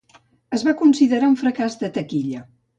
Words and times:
Es 0.57 0.63
va 0.69 0.73
considerar 0.79 1.31
un 1.33 1.37
fracàs 1.43 1.79
de 1.85 1.93
taquilla. 2.01 2.45